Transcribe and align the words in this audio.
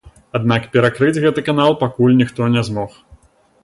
Аднак 0.39 0.65
перакрыць 0.75 1.21
гэты 1.27 1.45
канал 1.51 1.79
пакуль 1.85 2.19
ніхто 2.25 2.53
не 2.59 2.69
змог. 2.73 3.01